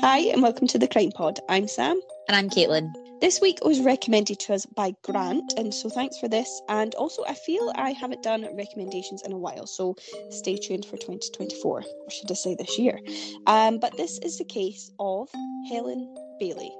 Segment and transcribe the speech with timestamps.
[0.00, 1.40] Hi, and welcome to the Crime Pod.
[1.48, 2.00] I'm Sam.
[2.28, 2.92] And I'm Caitlin.
[3.20, 6.62] This week was recommended to us by Grant, and so thanks for this.
[6.68, 9.96] And also, I feel I haven't done recommendations in a while, so
[10.30, 13.00] stay tuned for 2024, or should I say this year.
[13.48, 15.30] Um, but this is the case of
[15.68, 16.72] Helen Bailey.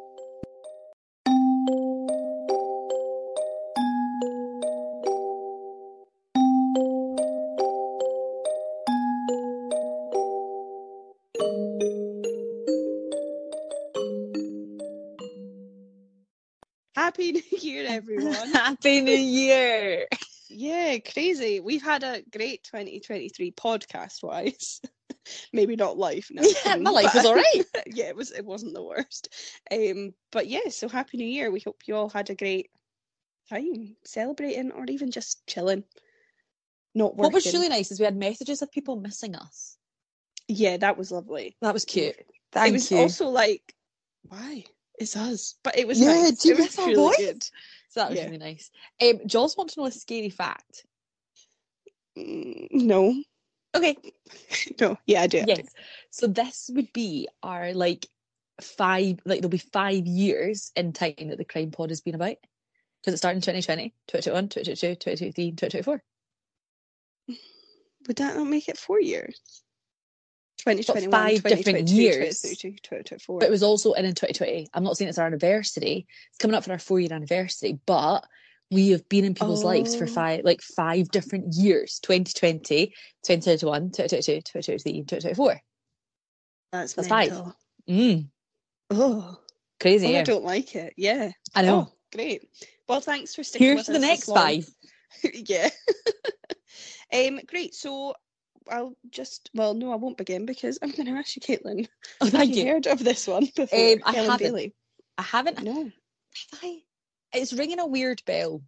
[17.99, 18.53] everyone.
[18.53, 20.07] Happy New Year.
[20.51, 21.61] yeah, crazy.
[21.61, 24.81] We've had a great 2023 podcast wise.
[25.53, 26.29] Maybe not life.
[26.31, 27.65] No, Yeah, my life was all right.
[27.87, 28.31] yeah, it was.
[28.31, 29.29] It wasn't the worst.
[29.71, 31.51] Um, but yeah, so happy New Year.
[31.51, 32.71] We hope you all had a great
[33.51, 35.85] time celebrating, or even just chilling.
[36.95, 37.25] Not working.
[37.25, 39.77] What was really nice is we had messages of people missing us.
[40.47, 41.57] Yeah, that was lovely.
[41.61, 42.17] That was cute.
[42.53, 42.99] Thank it was you.
[42.99, 43.75] also like,
[44.23, 44.65] why?
[44.99, 45.55] It's us.
[45.63, 46.33] But it was Yeah, nice.
[46.43, 47.17] do you it was our really voice?
[47.19, 47.45] good.
[47.99, 48.27] So that was yeah.
[48.27, 48.71] really nice.
[49.03, 50.87] Um, Jules wants to know a scary fact.
[52.17, 53.23] Mm, no.
[53.75, 53.97] Okay.
[54.81, 54.97] No.
[55.07, 55.41] Yeah, I do.
[55.41, 55.49] I do.
[55.49, 55.69] Yes.
[56.11, 58.07] So this would be our like
[58.61, 62.37] five, like there'll be five years in time that the crime pod has been about.
[63.01, 66.03] Because it started in 2020, 2021, 2022, 2023, 2024.
[68.07, 69.63] Would that not make it four years?
[70.65, 72.41] But 2021, five different years.
[72.43, 73.39] 2023, 2024.
[73.39, 74.69] But it was also in in 2020.
[74.75, 76.07] I'm not saying it's our anniversary.
[76.31, 78.27] It's coming up for our four year anniversary, but
[78.71, 80.09] we have been in people's lives for Oh.
[80.09, 82.93] five like five different years 2020
[83.23, 85.61] 2021 2022 2023 2024
[86.73, 87.33] That's, that's five.
[87.89, 88.29] mm,
[88.91, 89.39] Oh,
[89.81, 90.19] crazy oh yeah.
[90.21, 90.93] I don't like it.
[90.99, 91.31] Yeah.
[91.55, 92.49] I know Oh, great.
[92.89, 94.69] Well, thanks for sticking here's with the next five
[95.33, 95.71] yeah.
[97.15, 97.75] um, great.
[97.75, 98.15] So
[98.71, 101.89] I'll just well, no, I won't begin because I'm going to ask you, Caitlin.
[102.21, 103.93] oh thank you you heard of this one before?
[103.93, 104.39] Um, I haven't.
[104.39, 104.75] Bailey.
[105.17, 105.85] i haven't No.
[105.85, 106.83] have I?
[107.33, 108.63] it's ringing a weird bell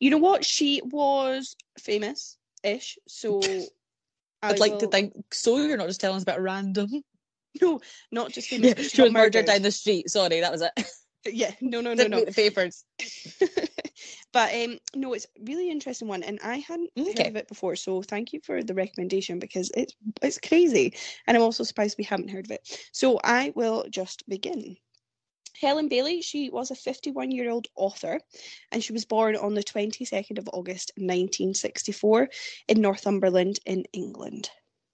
[0.00, 0.44] You know what?
[0.44, 3.40] She was famous-ish, so
[4.42, 6.88] I i'd like to think so you're not just telling us about random
[7.60, 7.80] No,
[8.12, 8.68] not just famous.
[8.68, 9.46] yeah but she was murdered murdered.
[9.46, 10.72] down the street sorry that was it
[11.32, 12.24] Yeah, no, no, no, didn't no.
[12.24, 12.84] the papers
[14.32, 17.76] but um, no, it's a really interesting one, and I hadn't heard of it before.
[17.76, 20.94] So thank you for the recommendation because it's it's crazy,
[21.26, 22.88] and I'm also surprised we haven't heard of it.
[22.92, 24.76] So I will just begin.
[25.60, 28.20] Helen Bailey, she was a 51 year old author,
[28.72, 32.28] and she was born on the 22nd of August 1964
[32.68, 34.50] in Northumberland in England.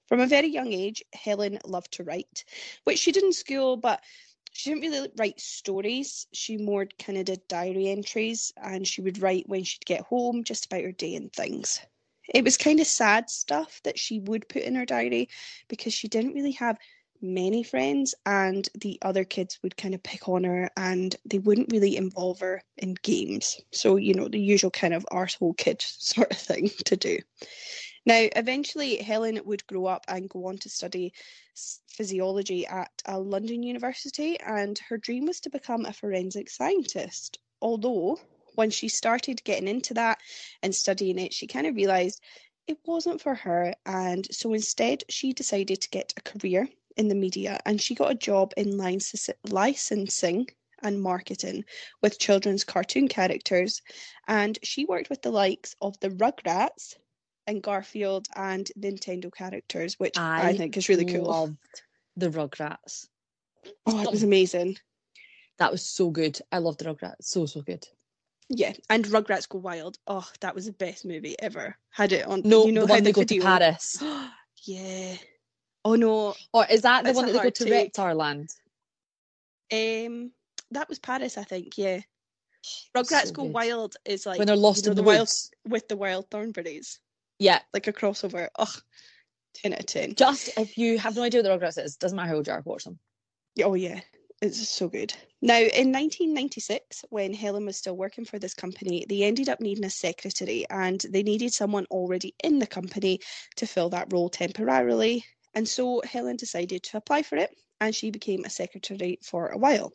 [0.06, 2.44] From a very young age, Helen loved to write,
[2.84, 4.03] which she did in school, but
[4.52, 6.26] she didn't really write stories.
[6.32, 10.44] She more kind of did diary entries and she would write when she'd get home
[10.44, 11.80] just about her day and things.
[12.32, 15.28] It was kind of sad stuff that she would put in her diary
[15.68, 16.78] because she didn't really have
[17.20, 21.72] many friends and the other kids would kind of pick on her and they wouldn't
[21.72, 23.60] really involve her in games.
[23.70, 27.19] So, you know, the usual kind of arsehole kid sort of thing to do.
[28.04, 31.12] Now, eventually, Helen would grow up and go on to study
[31.88, 37.38] physiology at a London university, and her dream was to become a forensic scientist.
[37.60, 38.20] Although,
[38.54, 40.20] when she started getting into that
[40.62, 42.20] and studying it, she kind of realised
[42.66, 47.14] it wasn't for her, and so instead, she decided to get a career in the
[47.14, 50.46] media and she got a job in licensing
[50.82, 51.64] and marketing
[52.00, 53.80] with children's cartoon characters.
[54.26, 56.96] And she worked with the likes of the Rugrats
[57.47, 61.30] and Garfield and Nintendo characters, which I, I think is really cool.
[61.30, 61.56] I loved
[62.16, 63.06] the rugrats
[63.86, 64.76] Oh, it was amazing.
[65.58, 67.86] that was so good i loved the rugrats so so good
[68.48, 69.97] Yeah, and Rugrats Go Wild.
[70.06, 71.76] Oh, that was the best movie ever.
[71.91, 72.42] Had it on.
[72.44, 74.02] no you know the one they go to paris
[74.64, 75.16] yeah.
[75.84, 76.34] Oh no.
[76.52, 77.92] Or is that the It's one that they go to take.
[77.94, 78.50] Reptar Land?
[79.72, 80.32] Um,
[80.70, 81.76] that was Paris, I think.
[81.76, 82.00] Yeah.
[82.97, 83.52] Rugrats so Go good.
[83.52, 85.50] Wild is like when they're lost you know, in the, wild woods.
[85.66, 86.98] with the Wild Thornberrys,
[87.38, 87.60] Yeah.
[87.72, 88.48] like a crossover.
[88.59, 88.75] Oh,
[89.54, 90.15] 10 out of 10.
[90.15, 92.53] Just if you have no idea what the Rugrats is, doesn't matter how old you
[92.53, 92.98] are, watch them.
[93.62, 94.00] Oh yeah,
[94.40, 95.12] it's so good.
[95.43, 99.84] Now, in 1996, when Helen was still working for this company, they ended up needing
[99.84, 103.20] a secretary, and they needed someone already in the company
[103.56, 105.25] to fill that role temporarily.
[105.55, 107.50] And so Helen decided to apply for it,
[107.81, 109.93] and she became a secretary for a while.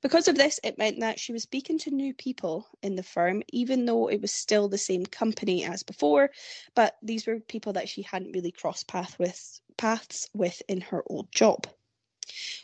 [0.00, 3.42] Because of this, it meant that she was speaking to new people in the firm,
[3.52, 6.30] even though it was still the same company as before.
[6.74, 11.02] But these were people that she hadn't really crossed path with, paths with in her
[11.06, 11.66] old job.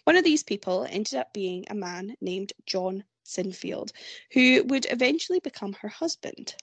[0.05, 3.93] One of these people ended up being a man named John Sinfield,
[4.33, 6.55] who would eventually become her husband.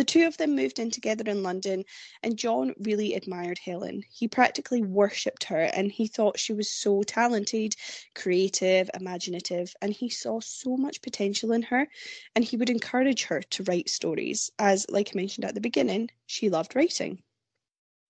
[0.00, 1.84] The two of them moved in together in London,
[2.22, 4.02] and John really admired Helen.
[4.10, 7.76] He practically worshipped her, and he thought she was so talented,
[8.14, 11.86] creative, imaginative, and he saw so much potential in her.
[12.34, 16.08] And he would encourage her to write stories, as, like I mentioned at the beginning,
[16.24, 17.22] she loved writing.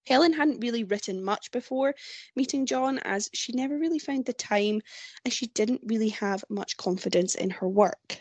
[0.07, 1.97] Helen hadn't really written much before
[2.37, 4.81] meeting John, as she never really found the time
[5.25, 8.21] and she didn't really have much confidence in her work.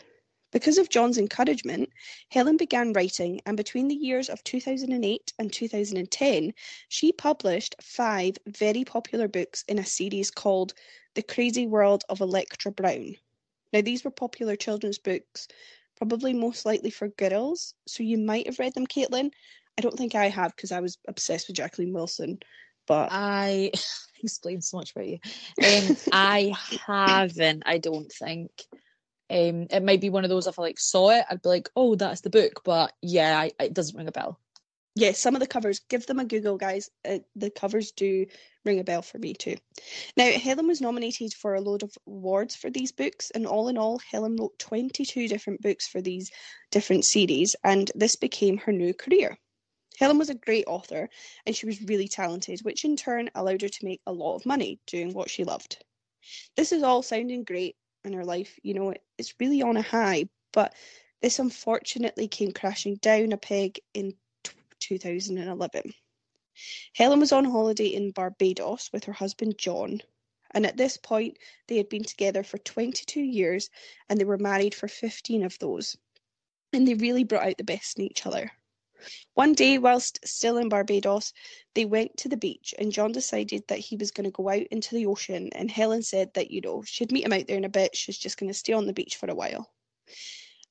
[0.52, 1.90] Because of John's encouragement,
[2.30, 6.52] Helen began writing, and between the years of 2008 and 2010,
[6.88, 10.74] she published five very popular books in a series called
[11.14, 13.16] The Crazy World of Electra Brown.
[13.72, 15.46] Now, these were popular children's books,
[15.96, 19.30] probably most likely for girls, so you might have read them, Caitlin.
[19.78, 22.40] I don't think I have because I was obsessed with Jacqueline Wilson,
[22.88, 23.70] but I
[24.22, 25.18] explained so much about you.
[25.62, 26.52] Um, I
[26.86, 27.62] haven't.
[27.66, 28.50] I don't think.
[29.30, 31.70] Um, it might be one of those if I like saw it, I'd be like,
[31.76, 32.62] oh, that's the book.
[32.64, 34.38] But yeah, I, it doesn't ring a bell.
[34.96, 36.90] Yeah, some of the covers, give them a Google, guys.
[37.08, 38.26] Uh, the covers do
[38.64, 39.56] ring a bell for me too.
[40.16, 43.78] Now, Helen was nominated for a load of awards for these books, and all in
[43.78, 46.30] all, Helen wrote 22 different books for these
[46.72, 49.38] different series, and this became her new career.
[50.00, 51.08] Helen was a great author,
[51.46, 54.46] and she was really talented, which in turn allowed her to make a lot of
[54.46, 55.84] money doing what she loved.
[56.56, 60.28] This is all sounding great, in her life, you know, it's really on a high.
[60.52, 60.74] But
[61.22, 64.14] this unfortunately came crashing down a peg in
[64.80, 65.92] 2011.
[66.94, 70.02] Helen was on holiday in Barbados with her husband John,
[70.52, 71.38] and at this point
[71.68, 73.70] they had been together for 22 years
[74.08, 75.96] and they were married for 15 of those.
[76.72, 78.52] And they really brought out the best in each other.
[79.34, 81.32] One day, whilst still in Barbados,
[81.74, 84.66] they went to the beach, and John decided that he was going to go out
[84.70, 85.50] into the ocean.
[85.52, 87.96] And Helen said that, you know, she'd meet him out there in a bit.
[87.96, 89.70] She's just going to stay on the beach for a while.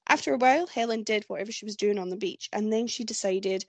[0.08, 3.04] After a while, Helen did whatever she was doing on the beach, and then she
[3.04, 3.66] decided,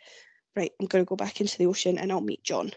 [0.57, 2.73] right, I'm going to go back into the ocean and I'll meet John.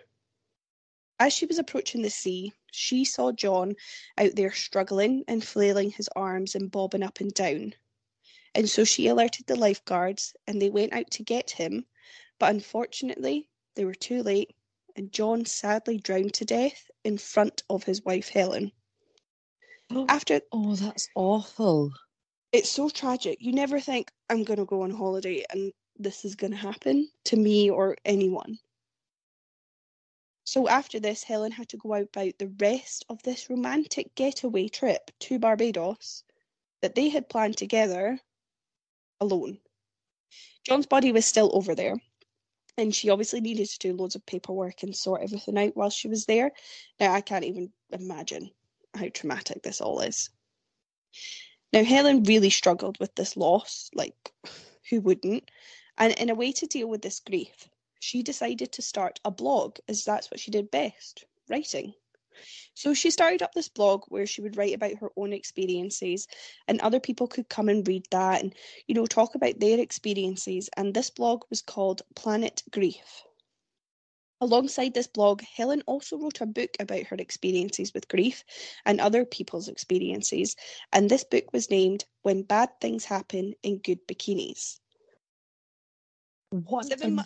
[1.19, 3.75] As she was approaching the sea, she saw John
[4.17, 7.73] out there struggling and flailing his arms and bobbing up and down.
[8.55, 11.87] And so she alerted the lifeguards and they went out to get him.
[12.37, 14.55] But unfortunately, they were too late
[14.95, 18.71] and John sadly drowned to death in front of his wife Helen.
[19.89, 21.93] Oh, After Oh, that's awful.
[22.51, 23.39] It's so tragic.
[23.41, 27.09] You never think I'm going to go on holiday and this is going to happen
[27.25, 28.59] to me or anyone.
[30.45, 34.67] So after this, Helen had to go out about the rest of this romantic getaway
[34.67, 36.23] trip to Barbados
[36.81, 38.19] that they had planned together
[39.23, 39.59] alone.
[40.63, 41.95] John's body was still over there,
[42.77, 46.07] and she obviously needed to do loads of paperwork and sort everything out while she
[46.07, 46.51] was there.
[46.99, 48.51] Now, I can't even imagine
[48.93, 50.29] how traumatic this all is.
[51.71, 54.15] Now, Helen really struggled with this loss, like,
[54.89, 55.49] who wouldn't?
[55.97, 59.77] And in a way to deal with this grief, she decided to start a blog,
[59.87, 61.93] as that's what she did best writing.
[62.73, 66.27] So she started up this blog where she would write about her own experiences
[66.67, 68.53] and other people could come and read that and
[68.87, 73.23] you know talk about their experiences and this blog was called Planet Grief.
[74.43, 78.43] Alongside this blog, Helen also wrote a book about her experiences with grief
[78.85, 80.57] and other people's experiences,
[80.91, 84.81] and this book was named When Bad Things Happen in Good Bikinis.
[86.49, 87.23] What an,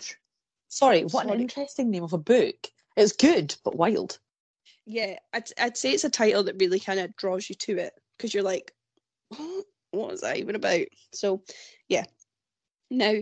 [0.68, 1.32] sorry, what sorry.
[1.32, 2.68] an interesting name of a book.
[2.96, 4.20] It's good, but wild
[4.88, 7.94] yeah, I'd I'd say it's a title that really kind of draws you to it
[8.18, 8.72] because you're like,
[9.28, 10.86] what was that even about?
[11.14, 11.44] So,
[11.90, 12.06] yeah.
[12.90, 13.16] Now,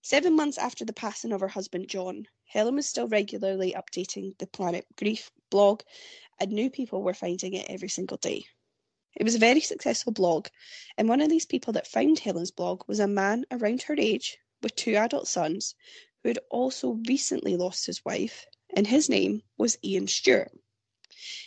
[0.00, 4.46] seven months after the passing of her husband John, Helen was still regularly updating the
[4.46, 5.82] Planet Grief blog,
[6.40, 8.46] and new people were finding it every single day.
[9.14, 10.48] It was a very successful blog,
[10.96, 14.38] and one of these people that found Helen's blog was a man around her age
[14.62, 15.74] with two adult sons
[16.22, 20.50] who had also recently lost his wife, and his name was Ian Stewart.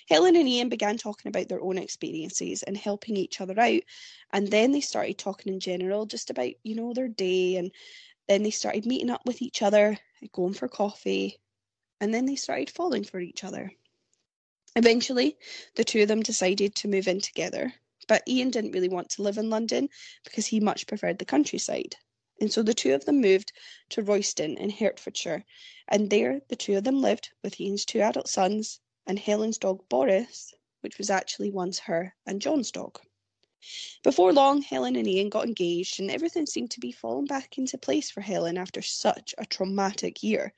[0.07, 3.81] Helen and Ian began talking about their own experiences and helping each other out.
[4.31, 7.55] And then they started talking in general just about, you know, their day.
[7.57, 7.71] And
[8.27, 9.97] then they started meeting up with each other,
[10.31, 11.39] going for coffee.
[11.99, 13.71] And then they started falling for each other.
[14.75, 15.37] Eventually,
[15.75, 17.73] the two of them decided to move in together.
[18.07, 19.89] But Ian didn't really want to live in London
[20.23, 21.95] because he much preferred the countryside.
[22.39, 23.53] And so the two of them moved
[23.89, 25.45] to Royston in Hertfordshire.
[25.87, 29.87] And there, the two of them lived with Ian's two adult sons and Helen's dog
[29.89, 32.99] Boris, which was actually once her and John's dog.
[34.03, 37.77] Before long, Helen and Ian got engaged, and everything seemed to be falling back into
[37.77, 40.53] place for Helen after such a traumatic year.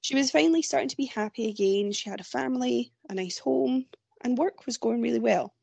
[0.00, 1.92] She was finally starting to be happy again.
[1.92, 3.86] She had a family, a nice home,
[4.22, 5.54] and work was going really well.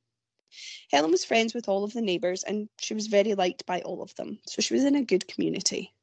[0.92, 4.02] Helen was friends with all of the neighbours, and she was very liked by all
[4.02, 5.94] of them, so she was in a good community.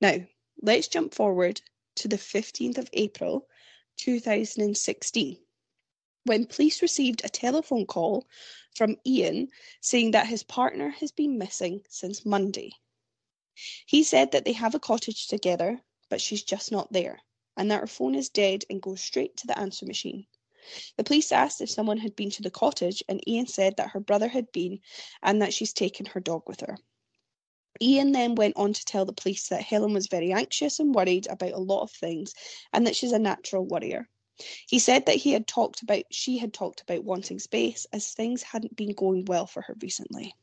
[0.00, 0.16] Now,
[0.62, 1.60] let's jump forward
[1.96, 3.48] to the 15th of April
[3.96, 5.36] 2016
[6.24, 8.26] when police received a telephone call
[8.74, 9.48] from Ian
[9.80, 12.72] saying that his partner has been missing since Monday.
[13.86, 17.20] He said that they have a cottage together, but she's just not there,
[17.56, 20.26] and that her phone is dead and goes straight to the answer machine.
[20.96, 24.00] The police asked if someone had been to the cottage, and Ian said that her
[24.00, 24.80] brother had been
[25.22, 26.78] and that she's taken her dog with her.
[27.82, 31.26] Ian then went on to tell the police that Helen was very anxious and worried
[31.28, 32.34] about a lot of things
[32.72, 34.06] and that she's a natural worrier.
[34.66, 38.42] He said that he had talked about she had talked about wanting space as things
[38.42, 40.34] hadn't been going well for her recently.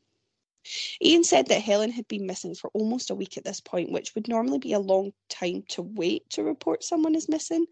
[1.00, 4.14] Ian said that Helen had been missing for almost a week at this point, which
[4.14, 7.66] would normally be a long time to wait to report someone is missing,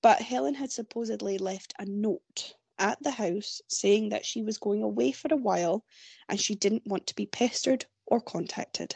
[0.00, 4.82] but Helen had supposedly left a note at the house saying that she was going
[4.82, 5.84] away for a while
[6.28, 8.94] and she didn't want to be pestered or contacted.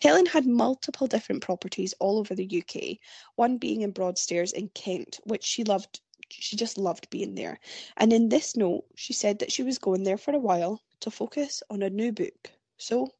[0.00, 2.98] Helen had multiple different properties all over the UK,
[3.36, 6.00] one being in Broadstairs in Kent, which she loved.
[6.30, 7.60] She just loved being there.
[7.96, 11.10] And in this note, she said that she was going there for a while to
[11.10, 12.50] focus on a new book.
[12.78, 13.14] So,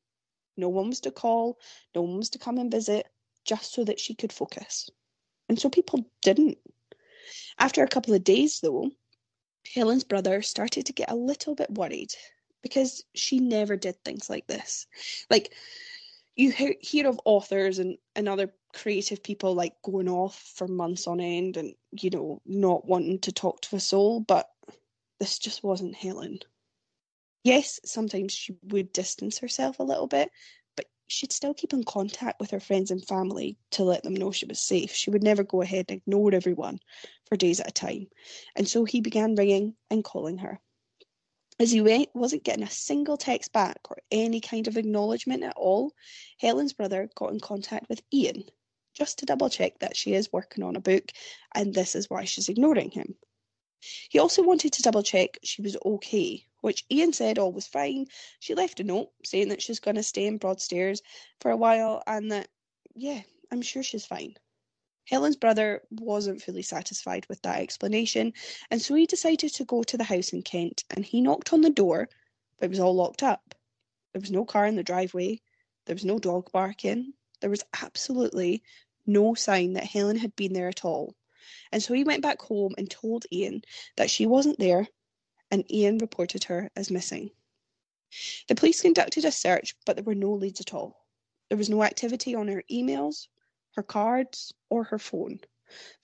[0.56, 1.58] no one was to call,
[1.94, 3.06] no one was to come and visit,
[3.44, 4.90] just so that she could focus.
[5.48, 6.58] And so people didn't.
[7.58, 8.90] After a couple of days, though,
[9.74, 12.14] Helen's brother started to get a little bit worried
[12.62, 14.86] because she never did things like this.
[15.30, 15.52] Like,
[16.36, 21.20] you hear, of authors and, and other creative people like going off for months on
[21.20, 24.48] end and you know not wanting to talk to a soul but
[25.20, 26.38] this just wasn't helen.
[27.44, 30.30] Yes sometimes she would distance herself a little bit
[30.74, 34.32] but she'd still keep in contact with her friends and family to let them know
[34.32, 34.92] she was safe.
[34.92, 36.78] She would never go ahead and ignore everyone
[37.26, 38.06] for days at a time.
[38.56, 40.60] And so he began ringing and calling her
[41.58, 45.56] as he went, wasn't getting a single text back or any kind of acknowledgement at
[45.56, 45.92] all,
[46.38, 48.44] Helen's brother got in contact with Ian
[48.94, 51.12] just to double check that she is working on a book
[51.54, 53.14] and this is why she's ignoring him.
[54.10, 58.06] He also wanted to double check she was okay, which Ian said all was fine.
[58.38, 61.02] She left a note saying that she's going to stay in Broadstairs
[61.40, 62.48] for a while and that,
[62.94, 64.36] yeah, I'm sure she's fine.
[65.04, 68.32] Helen's brother wasn't fully satisfied with that explanation,
[68.70, 71.60] and so he decided to go to the house in Kent and he knocked on
[71.60, 72.08] the door,
[72.58, 73.54] but it was all locked up.
[74.12, 75.40] There was no car in the driveway,
[75.86, 78.62] there was no dog barking, there was absolutely
[79.04, 81.16] no sign that Helen had been there at all.
[81.72, 83.62] And so he went back home and told Ian
[83.96, 84.86] that she wasn't there,
[85.50, 87.30] and Ian reported her as missing.
[88.46, 91.04] The police conducted a search, but there were no leads at all.
[91.48, 93.26] There was no activity on her emails,
[93.76, 95.40] her cards, or her phone.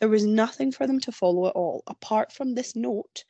[0.01, 3.25] There was nothing for them to follow at all, apart from this note.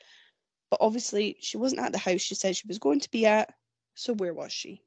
[0.71, 3.55] But obviously, she wasn't at the house she said she was going to be at,
[3.95, 4.83] so where was she?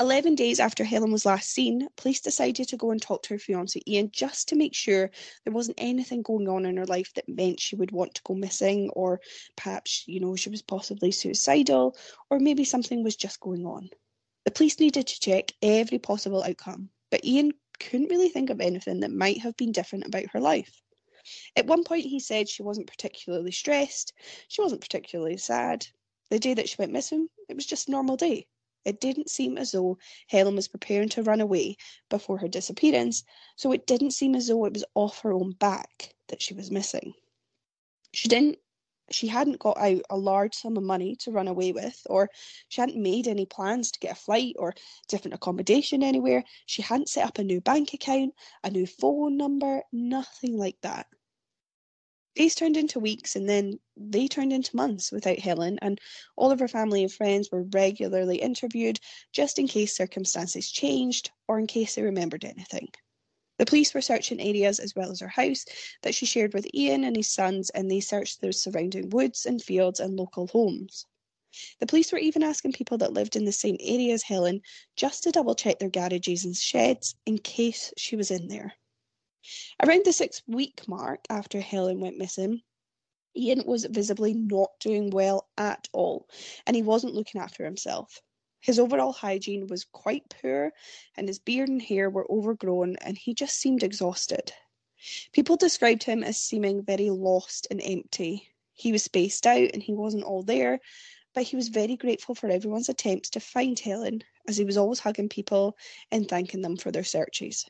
[0.00, 3.38] 11 days after Helen was last seen, police decided to go and talk to her
[3.38, 5.10] fiance Ian just to make sure
[5.44, 8.32] there wasn't anything going on in her life that meant she would want to go
[8.34, 9.20] missing, or
[9.56, 11.94] perhaps, you know, she was possibly suicidal,
[12.30, 13.90] or maybe something was just going on.
[14.46, 19.00] The police needed to check every possible outcome, but Ian couldn't really think of anything
[19.00, 20.80] that might have been different about her life.
[21.56, 24.12] At one point, he said she wasn't particularly stressed,
[24.48, 25.86] she wasn't particularly sad.
[26.30, 28.46] The day that she went missing, it was just a normal day.
[28.84, 31.76] It didn't seem as though Helen was preparing to run away
[32.08, 33.24] before her disappearance,
[33.56, 36.70] so it didn't seem as though it was off her own back that she was
[36.70, 37.12] missing.
[38.12, 38.58] She didn't
[39.10, 42.30] she hadn't got out a large sum of money to run away with, or
[42.68, 44.74] she hadn't made any plans to get a flight or
[45.08, 46.44] different accommodation anywhere.
[46.66, 51.06] She hadn't set up a new bank account, a new phone number, nothing like that.
[52.36, 56.00] Days turned into weeks and then they turned into months without Helen, and
[56.36, 59.00] all of her family and friends were regularly interviewed
[59.32, 62.88] just in case circumstances changed or in case they remembered anything.
[63.60, 65.66] The police were searching areas as well as her house
[66.00, 69.62] that she shared with Ian and his sons, and they searched the surrounding woods and
[69.62, 71.04] fields and local homes.
[71.78, 74.62] The police were even asking people that lived in the same area as Helen
[74.96, 78.72] just to double check their garages and sheds in case she was in there.
[79.82, 82.62] Around the six week mark after Helen went missing,
[83.36, 86.30] Ian was visibly not doing well at all,
[86.66, 88.22] and he wasn't looking after himself.
[88.60, 90.74] His overall hygiene was quite poor,
[91.16, 94.52] and his beard and hair were overgrown, and he just seemed exhausted.
[95.32, 98.50] People described him as seeming very lost and empty.
[98.74, 100.80] He was spaced out and he wasn't all there,
[101.32, 104.98] but he was very grateful for everyone's attempts to find Helen, as he was always
[104.98, 105.78] hugging people
[106.10, 107.64] and thanking them for their searches.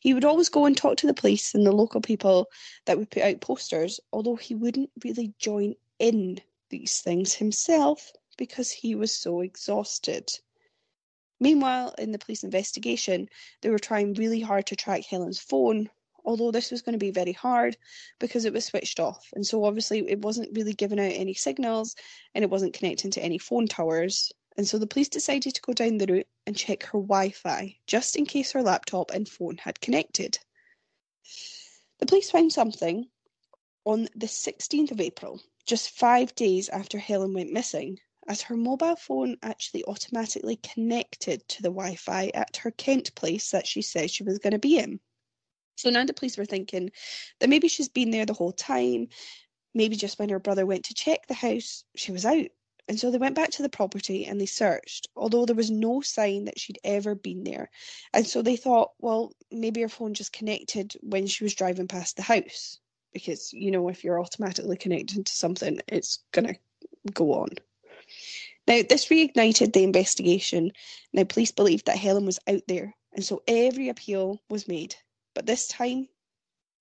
[0.00, 2.48] He would always go and talk to the police and the local people
[2.86, 8.70] that would put out posters, although he wouldn't really join in these things himself because
[8.70, 10.30] he was so exhausted.
[11.40, 13.28] Meanwhile, in the police investigation,
[13.60, 15.90] they were trying really hard to track Helen's phone,
[16.24, 17.76] although this was going to be very hard
[18.18, 19.28] because it was switched off.
[19.34, 21.94] And so obviously it wasn't really giving out any signals
[22.34, 24.32] and it wasn't connecting to any phone towers.
[24.56, 27.76] And so the police decided to go down the route and check her Wi Fi,
[27.86, 30.38] just in case her laptop and phone had connected.
[31.98, 33.08] The police found something
[33.84, 38.96] on the 16th of April, just five days after Helen went missing, as her mobile
[38.96, 44.10] phone actually automatically connected to the Wi Fi at her Kent place that she said
[44.10, 45.00] she was going to be in.
[45.76, 46.90] So now the police were thinking
[47.40, 49.08] that maybe she's been there the whole time.
[49.74, 52.46] Maybe just when her brother went to check the house, she was out.
[52.86, 56.02] And so they went back to the property and they searched, although there was no
[56.02, 57.70] sign that she'd ever been there.
[58.12, 62.16] And so they thought, well, maybe her phone just connected when she was driving past
[62.16, 62.78] the house.
[63.12, 66.56] Because, you know, if you're automatically connected to something, it's going to
[67.12, 67.48] go on.
[68.66, 70.72] Now, this reignited the investigation.
[71.12, 74.96] Now, police believed that Helen was out there, and so every appeal was made.
[75.34, 76.08] But this time,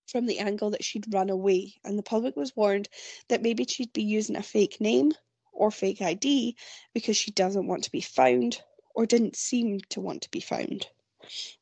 [0.08, 2.88] from the angle that she'd run away, and the public was warned
[3.28, 5.14] that maybe she'd be using a fake name
[5.52, 6.56] or fake ID
[6.94, 8.62] because she doesn't want to be found
[8.96, 10.88] or didn't seem to want to be found.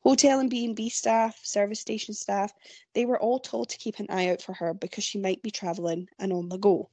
[0.02, 2.52] Hotel and B&B staff, service station staff,
[2.94, 5.50] they were all told to keep an eye out for her because she might be
[5.50, 6.90] travelling and on the go.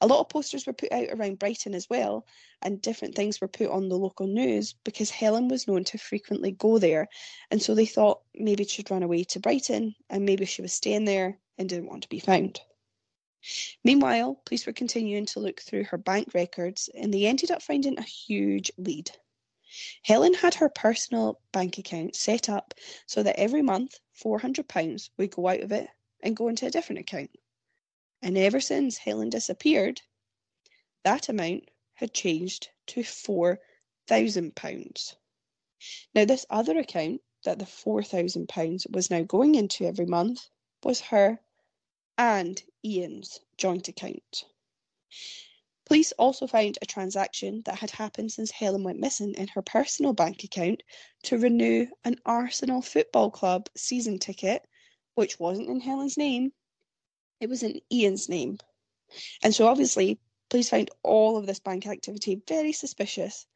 [0.00, 2.26] A lot of posters were put out around Brighton as well,
[2.60, 6.50] and different things were put on the local news because Helen was known to frequently
[6.50, 7.08] go there,
[7.50, 11.06] and so they thought maybe she'd run away to Brighton and maybe she was staying
[11.06, 12.60] there and didn't want to be found.
[13.84, 17.98] Meanwhile, police were continuing to look through her bank records and they ended up finding
[17.98, 19.10] a huge lead.
[20.02, 22.74] Helen had her personal bank account set up
[23.06, 25.88] so that every month £400 would go out of it
[26.22, 27.30] and go into a different account.
[28.26, 30.00] And ever since Helen disappeared,
[31.02, 35.14] that amount had changed to £4,000.
[36.14, 40.48] Now, this other account that the £4,000 was now going into every month
[40.82, 41.38] was her
[42.16, 44.46] and Ian's joint account.
[45.84, 50.14] Police also found a transaction that had happened since Helen went missing in her personal
[50.14, 50.82] bank account
[51.24, 54.66] to renew an Arsenal Football Club season ticket,
[55.14, 56.54] which wasn't in Helen's name,
[57.40, 58.58] it was in Ian's name.
[59.42, 60.18] And so obviously,
[60.48, 63.46] police found all of this bank activity very suspicious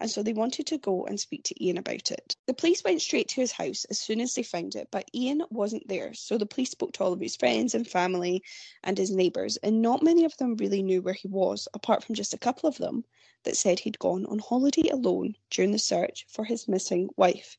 [0.00, 2.36] and so they wanted to go and speak to Ian about it.
[2.46, 5.42] The police went straight to his house as soon as they found it, but Ian
[5.50, 8.42] wasn't there, so the police spoke to all of his friends and family
[8.84, 12.14] and his neighbours, and not many of them really knew where he was, apart from
[12.14, 13.04] just a couple of them
[13.42, 17.58] that said he'd gone on holiday alone during the search for his missing wife.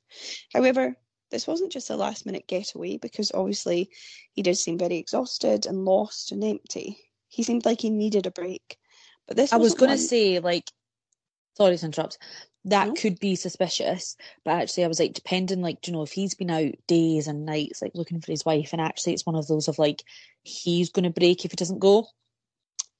[0.53, 0.97] However,
[1.31, 3.89] this wasn't just a last minute getaway because obviously
[4.31, 6.97] he did seem very exhausted and lost and empty.
[7.27, 8.77] He seemed like he needed a break.
[9.27, 10.71] But this I was going to say, like,
[11.55, 12.17] sorry to interrupt,
[12.65, 12.93] that no.
[12.93, 14.15] could be suspicious.
[14.43, 17.27] But actually, I was like, depending, like, do you know, if he's been out days
[17.27, 20.03] and nights, like, looking for his wife, and actually it's one of those of like,
[20.41, 22.07] he's going to break if he doesn't go.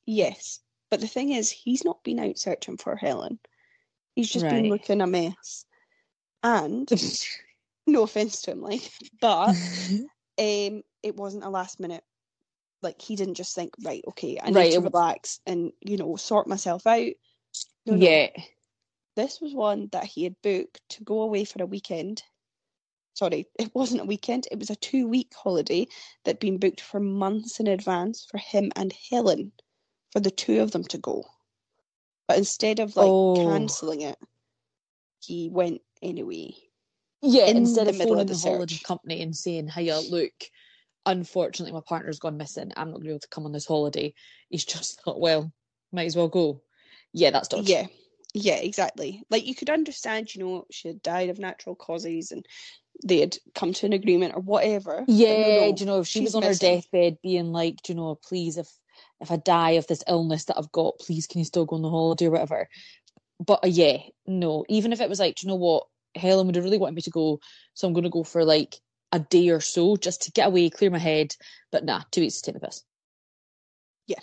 [0.05, 0.59] Yes.
[0.91, 3.39] But the thing is, he's not been out searching for Helen.
[4.15, 4.53] He's just right.
[4.53, 5.65] been looking a mess.
[6.43, 6.89] And
[7.91, 9.49] no offense to him, like, but
[10.39, 12.03] um, it wasn't a last minute.
[12.81, 16.15] Like he didn't just think, right, okay, I need right, to relax and you know
[16.15, 17.11] sort myself out.
[17.85, 18.29] No, yeah.
[18.37, 18.43] No.
[19.15, 22.23] This was one that he had booked to go away for a weekend.
[23.15, 25.87] Sorry, it wasn't a weekend, it was a two week holiday
[26.23, 29.51] that'd been booked for months in advance for him and Helen,
[30.11, 31.25] for the two of them to go.
[32.29, 33.35] But instead of like oh.
[33.35, 34.17] cancelling it,
[35.19, 36.53] he went anyway.
[37.21, 40.31] Yeah, in instead of phoning the, the holiday company and saying, "Hey, look,
[41.05, 42.71] unfortunately, my partner's gone missing.
[42.77, 44.13] I'm not going to be able to come on this holiday."
[44.49, 45.51] He's just thought, "Well,
[45.91, 46.61] might as well go."
[47.13, 47.71] Yeah, that's dodgy.
[47.71, 47.87] Yeah,
[48.33, 49.23] yeah, exactly.
[49.29, 52.45] Like you could understand, you know, she had died of natural causes and
[53.03, 55.03] they had come to an agreement or whatever.
[55.07, 56.69] Yeah, no, no, do you know if she was on missing.
[56.69, 58.69] her deathbed, being like, do you know, please, if
[59.21, 61.81] if I die of this illness that I've got, please, can you still go on
[61.81, 62.67] the holiday or whatever?
[63.45, 64.65] But uh, yeah, no.
[64.69, 67.01] Even if it was like, do you know what, Helen would have really wanted me
[67.03, 67.39] to go,
[67.73, 68.75] so I'm going to go for like
[69.11, 71.35] a day or so just to get away, clear my head.
[71.71, 72.83] But nah, two weeks to take the piss.
[74.07, 74.19] Yeah.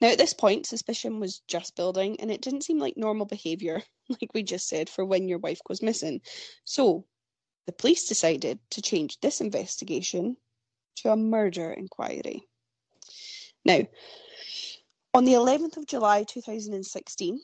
[0.00, 3.82] Now, at this point, suspicion was just building, and it didn't seem like normal behaviour,
[4.08, 6.20] like we just said, for when your wife goes missing.
[6.64, 7.04] So,
[7.66, 10.36] the police decided to change this investigation
[10.96, 12.42] to a murder inquiry.
[13.64, 13.80] Now,
[15.12, 17.40] on the 11th of July 2016,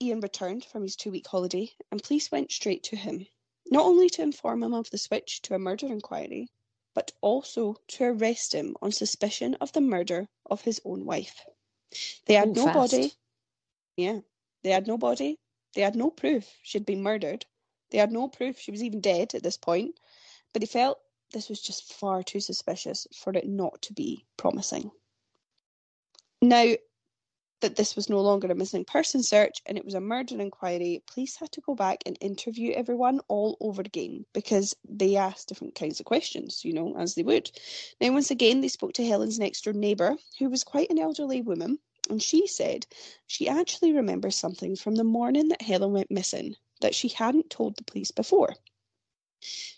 [0.00, 3.26] Ian returned from his two week holiday, and police went straight to him,
[3.70, 6.48] not only to inform him of the switch to a murder inquiry,
[6.94, 11.44] but also to arrest him on suspicion of the murder of his own wife.
[12.26, 12.92] They had Ooh, no fast.
[12.92, 13.14] body.
[13.96, 14.20] Yeah,
[14.62, 15.38] they had no body.
[15.74, 17.46] They had no proof she'd been murdered,
[17.90, 19.98] They had no proof she was even dead at this point,
[20.52, 21.00] but they felt
[21.32, 24.92] this was just far too suspicious for it not to be promising.
[26.40, 26.74] Now,
[27.60, 31.02] that this was no longer a missing person search and it was a murder inquiry,
[31.06, 35.74] police had to go back and interview everyone all over again because they asked different
[35.74, 37.50] kinds of questions, you know, as they would.
[38.00, 41.40] Now, once again, they spoke to Helen's next door neighbour, who was quite an elderly
[41.40, 42.86] woman, and she said
[43.26, 47.76] she actually remembers something from the morning that Helen went missing that she hadn't told
[47.76, 48.54] the police before.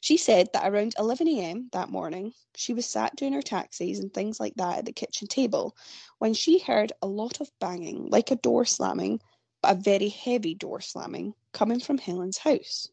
[0.00, 4.40] She said that around 11am that morning, she was sat doing her taxis and things
[4.40, 5.76] like that at the kitchen table
[6.18, 9.20] when she heard a lot of banging, like a door slamming,
[9.60, 12.88] but a very heavy door slamming, coming from Helen's house.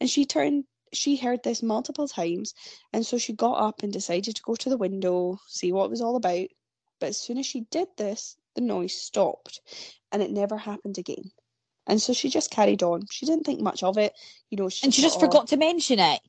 [0.00, 2.54] And she turned she heard this multiple times,
[2.92, 5.90] and so she got up and decided to go to the window, see what it
[5.90, 6.48] was all about.
[6.98, 9.60] But as soon as she did this, the noise stopped,
[10.10, 11.30] and it never happened again.
[11.86, 13.06] And so she just carried on.
[13.10, 14.12] She didn't think much of it,
[14.50, 14.68] you know.
[14.68, 16.20] She and she just "Oh, forgot to mention it.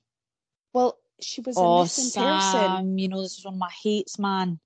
[0.73, 2.99] Well, she was a Oh, missing Sam, person.
[2.99, 4.59] you know this is one of my hates, man.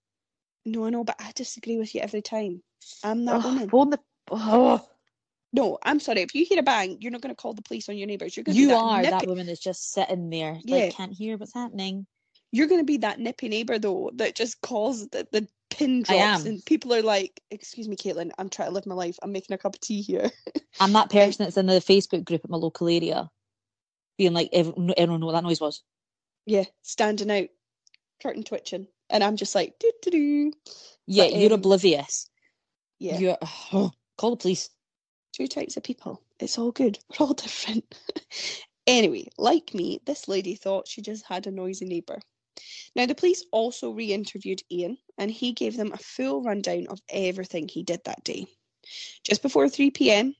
[0.65, 2.63] No, I know, but I disagree with you every time.
[3.04, 3.69] I'm that Ugh, woman.
[3.71, 4.00] on the.
[4.32, 4.88] Oh,
[5.54, 6.21] No, I'm sorry.
[6.21, 8.36] If you hear a bang, you're not going to call the police on your neighbours.
[8.36, 10.78] You're going you that are that woman that's just sitting there, Yeah.
[10.78, 12.08] like can't hear what's happening.
[12.52, 16.18] You're going to be that nippy neighbour though that just calls the, the pin I
[16.18, 16.46] drops, am.
[16.46, 19.18] and people are like, "Excuse me, Caitlin, I'm trying to live my life.
[19.22, 20.32] I'm making a cup of tea here."
[20.80, 23.30] I'm that person that's in the Facebook group at my local area,
[24.18, 25.84] being like, everyone, everyone know what that noise was.
[26.46, 27.50] yeah, standing out,
[28.22, 30.54] curtain twitching, and I'm just like, "Do do do."
[31.08, 32.30] Yeah, But, you're um, oblivious.
[33.00, 33.38] Yeah, You're
[33.74, 34.70] oh, call the police.
[35.34, 36.22] two types of people.
[36.40, 37.00] It's all good.
[37.20, 37.94] We're all different.
[38.88, 42.20] anyway, like me, this lady thought she just had a noisy neighbour.
[42.96, 47.02] Now, the police also re interviewed Ian and he gave them a full rundown of
[47.10, 48.48] everything he did that day.
[49.24, 50.36] Just before 3 pm,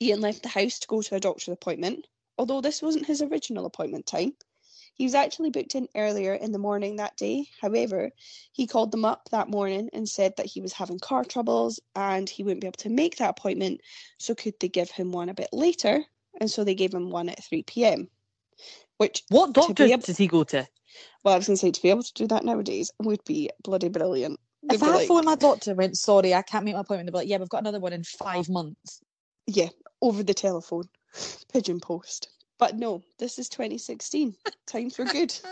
[0.00, 2.06] Ian left the house to go to a doctor's appointment,
[2.38, 4.32] although this wasn't his original appointment time.
[4.94, 7.46] He was actually booked in earlier in the morning that day.
[7.60, 8.10] However,
[8.52, 12.30] he called them up that morning and said that he was having car troubles and
[12.30, 13.82] he wouldn't be able to make that appointment.
[14.18, 16.02] So, could they give him one a bit later?
[16.40, 18.08] And so they gave him one at 3 pm.
[18.96, 20.66] Which, What doctor able- does he go to?
[21.22, 23.50] Well, I was going to say, to be able to do that nowadays would be
[23.62, 24.38] bloody brilliant.
[24.62, 27.06] They'd If I like, phoned my doctor and went, sorry, I can't make my appointment,
[27.06, 29.00] they'd be like, yeah, we've got another one in five months.
[29.46, 29.68] yeah,
[30.02, 30.88] over the telephone,
[31.52, 32.28] pigeon post.
[32.58, 34.34] But no, this is 2016.
[34.66, 35.34] Times were good.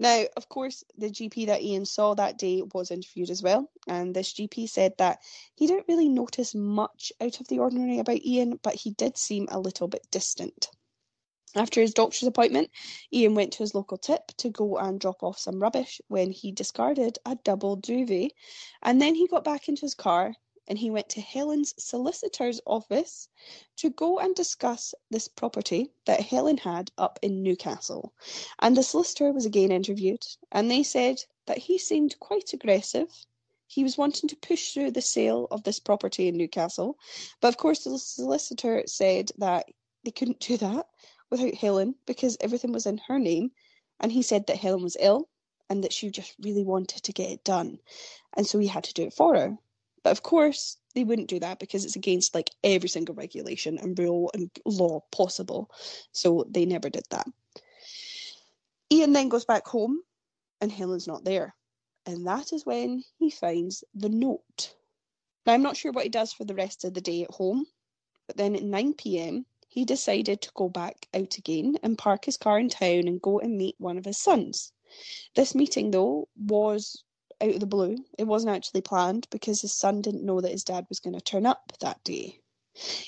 [0.00, 4.16] Now, of course, the GP that Ian saw that day was interviewed as well, and
[4.16, 5.18] this GP said that
[5.56, 9.46] he didn't really notice much out of the ordinary about Ian, but he did seem
[9.50, 10.70] a little bit distant.
[11.56, 12.70] After his doctor's appointment,
[13.12, 16.52] Ian went to his local tip to go and drop off some rubbish when he
[16.52, 18.34] discarded a double duvet,
[18.84, 20.36] and then he got back into his car
[20.68, 23.28] and he went to Helen's solicitor's office
[23.78, 28.12] to go and discuss this property that Helen had up in Newcastle.
[28.60, 33.26] And the solicitor was again interviewed, and they said that he seemed quite aggressive.
[33.66, 36.96] He was wanting to push through the sale of this property in Newcastle,
[37.40, 39.66] but of course, the solicitor said that
[40.04, 40.86] they couldn't do that
[41.30, 43.52] without Helen because everything was in her name.
[44.00, 45.28] And he said that Helen was ill
[45.68, 47.78] and that she just really wanted to get it done.
[48.36, 49.56] And so he had to do it for her.
[50.02, 53.98] But of course, they wouldn't do that because it's against like every single regulation and
[53.98, 55.70] rule and law possible.
[56.12, 57.26] So they never did that.
[58.92, 60.00] Ian then goes back home
[60.60, 61.54] and Helen's not there.
[62.06, 64.74] And that is when he finds the note.
[65.46, 67.66] Now, I'm not sure what he does for the rest of the day at home,
[68.26, 72.36] but then at 9 pm, he decided to go back out again and park his
[72.36, 74.72] car in town and go and meet one of his sons.
[75.36, 77.04] This meeting, though, was
[77.40, 77.96] out of the blue.
[78.18, 81.20] It wasn't actually planned because his son didn't know that his dad was going to
[81.20, 82.40] turn up that day.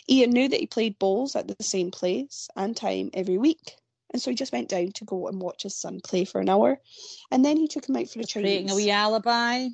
[0.09, 3.77] Ian knew that he played bowls at the same place and time every week,
[4.13, 6.49] and so he just went down to go and watch his son play for an
[6.49, 6.81] hour,
[7.33, 9.69] and then he took him out for a Creating a wee alibi.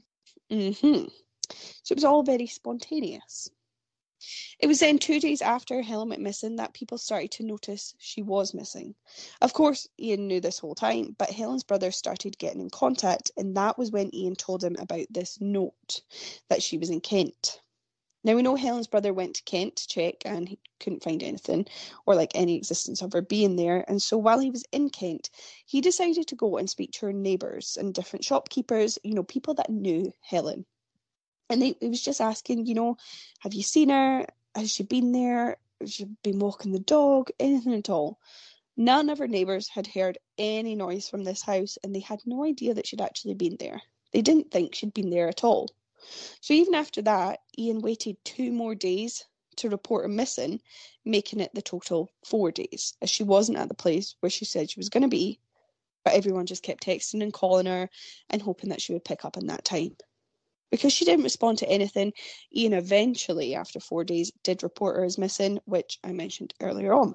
[0.50, 3.50] hmm So it was all very spontaneous.
[4.58, 8.22] It was then two days after Helen went missing that people started to notice she
[8.22, 8.94] was missing.
[9.40, 13.56] Of course, Ian knew this whole time, but Helen's brother started getting in contact, and
[13.56, 16.02] that was when Ian told him about this note
[16.48, 17.60] that she was in Kent.
[18.24, 21.66] Now we know Helen's brother went to Kent to check and he couldn't find anything
[22.04, 23.84] or like any existence of her being there.
[23.88, 25.30] And so while he was in Kent,
[25.64, 29.54] he decided to go and speak to her neighbours and different shopkeepers, you know, people
[29.54, 30.66] that knew Helen.
[31.50, 32.96] And they, he was just asking, you know,
[33.40, 34.26] have you seen her?
[34.54, 35.56] Has she been there?
[35.80, 37.30] Has she been walking the dog?
[37.38, 38.18] Anything at all?
[38.76, 42.44] None of her neighbours had heard any noise from this house and they had no
[42.44, 43.82] idea that she'd actually been there.
[44.12, 45.68] They didn't think she'd been there at all.
[46.40, 49.24] So even after that, Ian waited two more days
[49.56, 50.60] to report her missing,
[51.04, 54.70] making it the total four days, as she wasn't at the place where she said
[54.70, 55.40] she was going to be.
[56.04, 57.90] But everyone just kept texting and calling her
[58.30, 59.96] and hoping that she would pick up in that time.
[60.70, 62.12] Because she didn't respond to anything,
[62.54, 67.14] Ian eventually, after four days, did report her as missing, which I mentioned earlier on.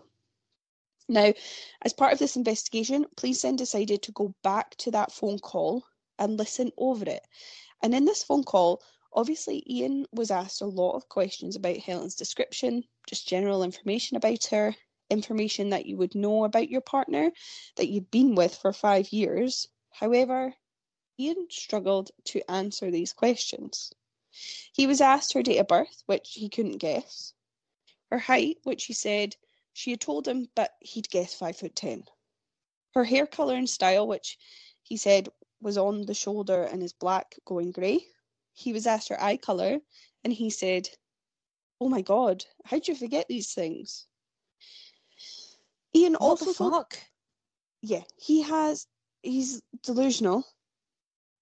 [1.10, 1.34] Now,
[1.82, 5.84] as part of this investigation, police then decided to go back to that phone call
[6.18, 7.26] and listen over it.
[7.82, 12.16] And in this phone call, obviously, Ian was asked a lot of questions about Helen's
[12.16, 14.76] description, just general information about her,
[15.10, 17.32] information that you would know about your partner
[17.76, 19.68] that you'd been with for five years.
[19.92, 20.56] However,
[21.19, 23.91] Ian struggled to answer these questions.
[24.73, 27.34] He was asked her date of birth, which he couldn't guess,
[28.10, 29.36] her height, which he said
[29.73, 32.06] she had told him, but he'd guessed five foot ten.
[32.93, 34.38] Her hair colour and style, which
[34.82, 35.30] he said
[35.62, 38.06] was on the shoulder and is black going grey.
[38.54, 39.80] He was asked her eye colour,
[40.23, 40.89] and he said,
[41.80, 44.06] Oh my god, how'd you forget these things?
[45.95, 46.99] Ian What also the told- fuck?
[47.82, 48.88] yeah, he has
[49.21, 50.43] he's delusional.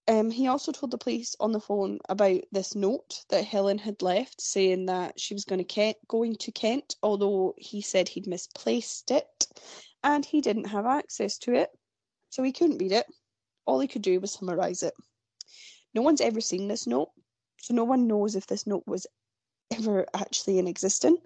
[0.08, 4.02] Um, he also told the police on the phone about this note that Helen had
[4.02, 8.26] left, saying that she was going to Kent, going to Kent, although he said he'd
[8.26, 9.46] misplaced it,
[10.02, 11.70] and he didn't have access to it,
[12.30, 13.06] so he couldn't read it.
[13.64, 14.94] All he could do was summarise it.
[15.94, 17.10] No one's ever seen this note,
[17.60, 19.06] so no one knows if this note was
[19.72, 21.20] ever actually in existence.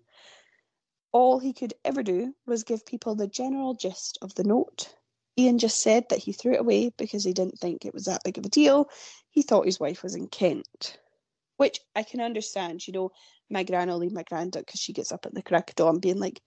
[1.12, 4.94] All he could ever do was give people the general gist of the note.
[5.38, 8.24] Ian just said that he threw it away because he didn't think it was that
[8.24, 8.88] big of a deal.
[9.30, 10.98] He thought his wife was in Kent,
[11.58, 12.86] which I can understand.
[12.86, 13.10] You know,
[13.50, 15.98] my gran will leave my granda because she gets up at the crack of dawn
[16.00, 16.40] being like,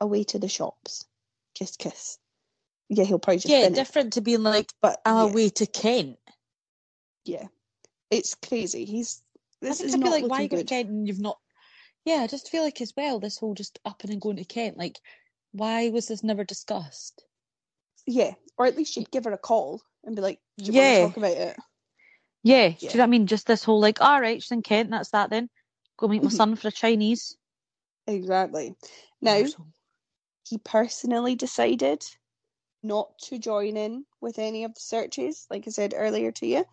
[0.00, 1.06] away to the shops,
[1.54, 2.18] kiss, kiss.
[2.88, 5.66] Yeah, he'll probably just Yeah, it, different to being like but our yeah, way to
[5.66, 6.18] Kent.
[7.24, 7.46] yeah,
[8.10, 8.84] it's crazy.
[8.84, 9.22] He's
[9.60, 10.64] this I is be not like, why go to.
[10.64, 11.38] Kent and you've not?
[12.04, 14.76] Yeah, I just feel like as well, this whole just up and going to Kent,
[14.76, 14.98] like,
[15.52, 17.24] why was this never discussed?
[18.06, 20.82] Yeah, or at least you'd give her a call and be like, "Do you Yeah.
[20.82, 21.56] want to talk about it?"
[22.42, 23.26] Yeah, do you know what I mean?
[23.26, 25.48] Just this whole like, all right, she's in Kent, that's that then.
[25.96, 26.32] Go meet my Mhm.
[26.36, 27.36] son for a Chinese.
[28.08, 28.74] Exactly.
[29.20, 29.44] Now,
[30.48, 32.04] he personally decided
[32.82, 36.64] not to join in with any of the searches, like I said earlier to you,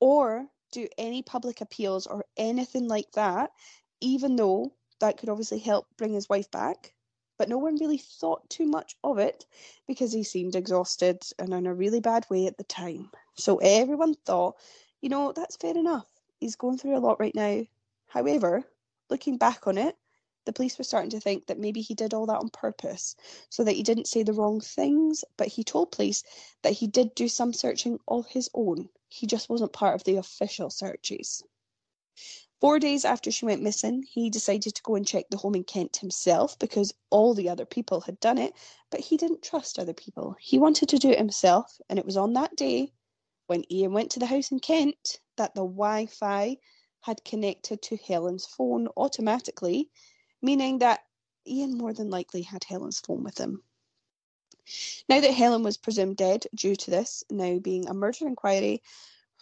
[0.00, 3.52] or do any public appeals or anything like that,
[4.00, 6.92] even though that could obviously help bring his wife back.
[7.36, 9.46] But no one really thought too much of it
[9.86, 13.10] because he seemed exhausted and in a really bad way at the time.
[13.34, 14.56] So everyone thought,
[15.00, 16.06] you know, that's fair enough.
[16.38, 17.62] He's going through a lot right now.
[18.06, 18.64] However,
[19.10, 19.96] looking back on it,
[20.44, 23.16] the police were starting to think that maybe he did all that on purpose
[23.48, 26.22] so that he didn't say the wrong things, but he told police
[26.62, 28.88] that he did do some searching of his own.
[29.08, 31.42] He just wasn't part of the official searches.
[32.64, 35.64] Four days after she went missing, he decided to go and check the home in
[35.64, 38.54] Kent himself because all the other people had done it,
[38.88, 40.34] but he didn't trust other people.
[40.40, 42.94] He wanted to do it himself, and it was on that day
[43.48, 46.56] when Ian went to the house in Kent that the Wi Fi
[47.02, 49.90] had connected to Helen's phone automatically,
[50.40, 51.00] meaning that
[51.46, 53.62] Ian more than likely had Helen's phone with him.
[55.06, 58.82] Now that Helen was presumed dead due to this now being a murder inquiry,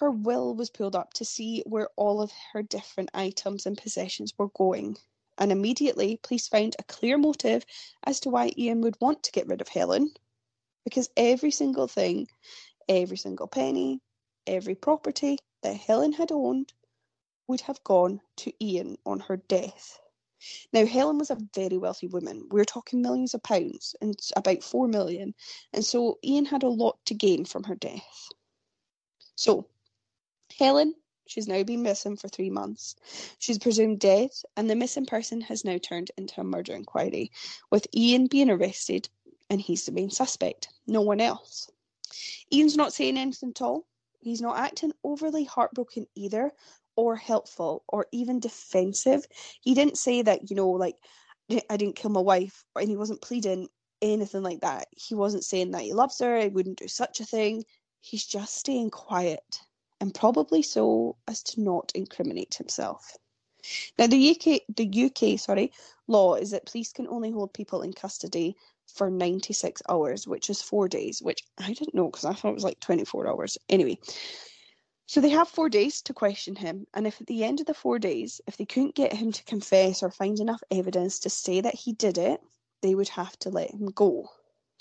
[0.00, 4.33] her will was pulled up to see where all of her different items and possessions
[4.37, 4.96] were going.
[5.38, 7.64] And immediately, police found a clear motive
[8.05, 10.12] as to why Ian would want to get rid of Helen.
[10.85, 12.28] Because every single thing,
[12.88, 14.00] every single penny,
[14.46, 16.72] every property that Helen had owned
[17.46, 20.00] would have gone to Ian on her death.
[20.72, 22.48] Now, Helen was a very wealthy woman.
[22.50, 25.35] We're talking millions of pounds and about four million.
[25.72, 28.28] And so Ian had a lot to gain from her death.
[29.37, 29.68] So,
[30.58, 30.94] Helen,
[31.26, 32.96] she's now been missing for three months.
[33.38, 37.30] She's presumed dead, and the missing person has now turned into a murder inquiry,
[37.70, 39.08] with Ian being arrested,
[39.50, 41.70] and he's the main suspect, no one else.
[42.52, 43.86] Ian's not saying anything at all.
[44.20, 46.52] He's not acting overly heartbroken either,
[46.96, 49.24] or helpful, or even defensive.
[49.60, 50.96] He didn't say that, you know, like,
[51.68, 53.68] I didn't kill my wife, and he wasn't pleading
[54.00, 54.88] anything like that.
[54.90, 57.64] He wasn't saying that he loves her, he wouldn't do such a thing.
[58.00, 59.60] He's just staying quiet,
[60.02, 63.16] and probably so as to not incriminate himself.
[63.96, 65.70] Now, the UK, the UK, sorry,
[66.08, 68.56] law is that police can only hold people in custody
[68.88, 72.54] for 96 hours, which is four days, which I didn't know because I thought it
[72.54, 73.58] was like 24 hours.
[73.68, 73.96] Anyway,
[75.06, 77.72] so they have four days to question him, and if at the end of the
[77.72, 81.60] four days, if they couldn't get him to confess or find enough evidence to say
[81.60, 82.40] that he did it,
[82.80, 84.28] they would have to let him go.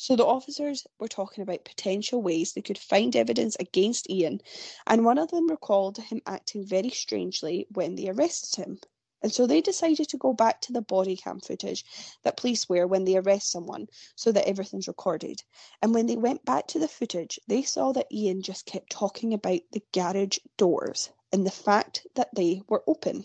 [0.03, 4.41] So the officers were talking about potential ways they could find evidence against Ian,
[4.87, 8.79] and one of them recalled him acting very strangely when they arrested him.
[9.21, 11.85] And so they decided to go back to the body cam footage
[12.23, 15.43] that police wear when they arrest someone so that everything's recorded.
[15.83, 19.35] And when they went back to the footage, they saw that Ian just kept talking
[19.35, 23.23] about the garage doors and the fact that they were open.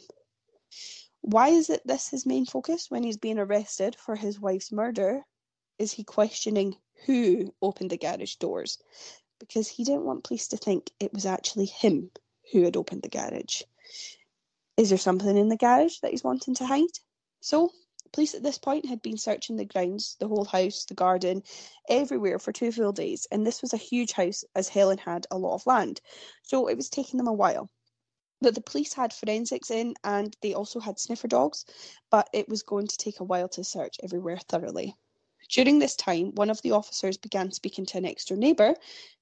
[1.23, 5.25] Why is it this his main focus when he's being arrested for his wife's murder?
[5.79, 8.79] Is he questioning who opened the garage doors?
[9.39, 12.11] Because he didn't want police to think it was actually him
[12.51, 13.63] who had opened the garage.
[14.79, 16.99] Is there something in the garage that he's wanting to hide?
[17.41, 17.73] So,
[18.13, 21.43] police at this point had been searching the grounds, the whole house, the garden,
[21.91, 25.37] everywhere for two full days, and this was a huge house as Helen had a
[25.37, 26.01] lot of land.
[26.43, 27.69] So, it was taking them a while.
[28.41, 31.67] But the police had forensics in and they also had sniffer dogs,
[32.11, 34.97] but it was going to take a while to search everywhere thoroughly.
[35.49, 38.75] During this time, one of the officers began speaking to a next door neighbour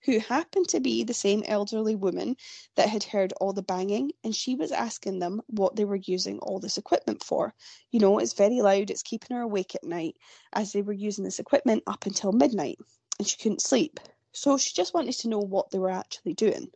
[0.04, 2.37] who happened to be the same elderly woman
[2.76, 6.38] that had heard all the banging, and she was asking them what they were using
[6.38, 7.54] all this equipment for.
[7.90, 10.16] You know, it's very loud, it's keeping her awake at night
[10.52, 12.78] as they were using this equipment up until midnight,
[13.18, 14.00] and she couldn't sleep.
[14.32, 16.70] So she just wanted to know what they were actually doing.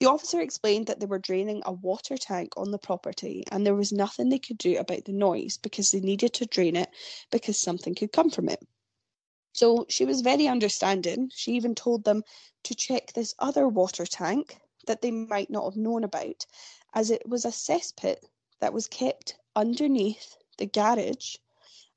[0.00, 3.74] The officer explained that they were draining a water tank on the property and there
[3.74, 6.90] was nothing they could do about the noise because they needed to drain it
[7.30, 8.62] because something could come from it.
[9.52, 11.30] So she was very understanding.
[11.34, 12.24] She even told them
[12.64, 16.44] to check this other water tank that they might not have known about,
[16.92, 18.16] as it was a cesspit
[18.60, 21.36] that was kept underneath the garage,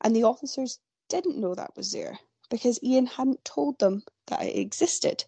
[0.02, 4.58] and the officers didn't know that was there because Ian hadn't told them that it
[4.58, 5.26] existed.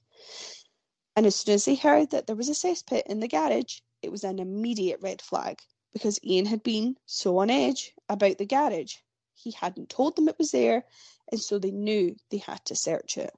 [1.19, 4.09] And as soon as they heard that there was a cesspit in the garage, it
[4.09, 5.59] was an immediate red flag
[5.91, 8.95] because Ian had been so on edge about the garage.
[9.33, 10.85] He hadn't told them it was there,
[11.29, 13.35] and so they knew they had to search it.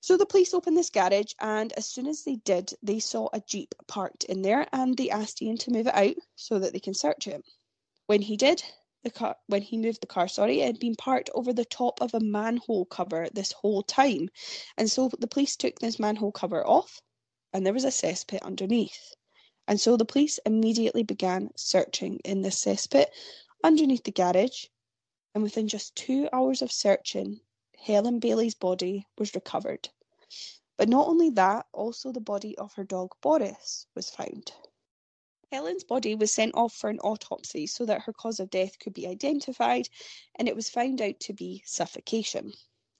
[0.00, 3.38] So the police opened this garage, and as soon as they did, they saw a
[3.38, 6.80] Jeep parked in there and they asked Ian to move it out so that they
[6.80, 7.44] can search it.
[8.06, 8.64] When he did,
[9.02, 12.00] the car when he moved the car sorry it had been parked over the top
[12.02, 14.28] of a manhole cover this whole time.
[14.76, 17.00] And so the police took this manhole cover off
[17.52, 19.14] and there was a cesspit underneath.
[19.66, 23.06] And so the police immediately began searching in this cesspit
[23.64, 24.66] underneath the garage.
[25.34, 27.40] And within just two hours of searching
[27.78, 29.88] helen bailey's body was recovered.
[30.76, 34.52] But not only that also the body of her dog boris was found
[35.52, 38.94] Helen's body was sent off for an autopsy so that her cause of death could
[38.94, 39.88] be identified,
[40.36, 42.52] and it was found out to be suffocation.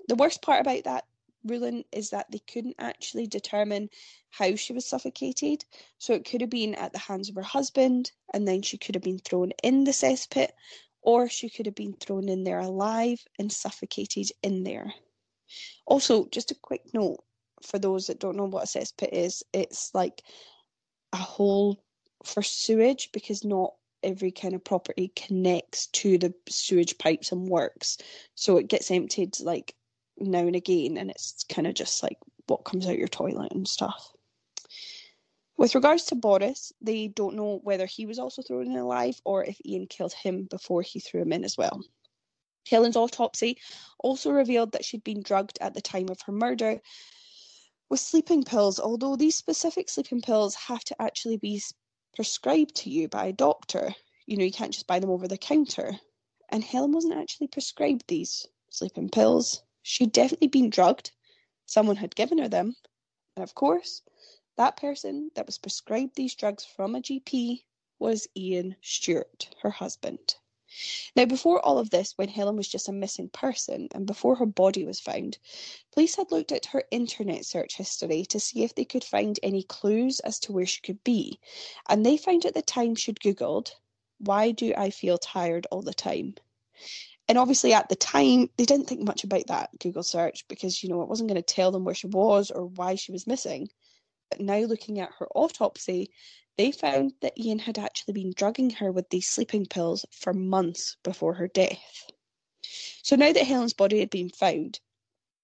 [0.08, 1.04] The worst part about that
[1.44, 3.88] ruling is that they couldn't actually determine
[4.30, 5.64] how she was suffocated.
[5.98, 8.94] So it could have been at the hands of her husband, and then she could
[8.94, 10.50] have been thrown in the cesspit,
[11.02, 14.92] or she could have been thrown in there alive and suffocated in there.
[15.86, 17.22] Also, just a quick note
[17.62, 20.22] for those that don't know what a cesspit is, it's like
[21.12, 21.82] a hole
[22.24, 27.98] for sewage because not every kind of property connects to the sewage pipes and works.
[28.34, 29.74] So it gets emptied like
[30.18, 33.66] now and again, and it's kind of just like what comes out your toilet and
[33.66, 34.12] stuff.
[35.56, 39.44] With regards to Boris, they don't know whether he was also thrown in alive or
[39.44, 41.82] if Ian killed him before he threw him in as well.
[42.70, 43.58] Helen's autopsy
[43.98, 46.80] also revealed that she'd been drugged at the time of her murder
[47.90, 51.60] with sleeping pills, although these specific sleeping pills have to actually be
[52.14, 53.94] prescribed to you by a doctor.
[54.26, 55.98] You know, you can't just buy them over the counter.
[56.48, 59.62] And Helen wasn't actually prescribed these sleeping pills.
[59.82, 61.12] She'd definitely been drugged.
[61.66, 62.76] Someone had given her them.
[63.36, 64.02] And of course,
[64.56, 67.62] that person that was prescribed these drugs from a GP
[67.98, 70.34] was Ian Stewart, her husband.
[71.16, 74.46] Now, before all of this, when Helen was just a missing person and before her
[74.46, 75.38] body was found,
[75.92, 79.62] police had looked at her internet search history to see if they could find any
[79.62, 81.40] clues as to where she could be.
[81.88, 83.72] And they found at the time she'd Googled,
[84.18, 86.36] Why do I feel tired all the time?
[87.28, 90.88] And obviously, at the time, they didn't think much about that Google search because, you
[90.88, 93.68] know, it wasn't going to tell them where she was or why she was missing.
[94.30, 96.10] But now, looking at her autopsy,
[96.56, 100.96] they found that Ian had actually been drugging her with these sleeping pills for months
[101.02, 102.10] before her death.
[103.02, 104.80] So now that Helen's body had been found,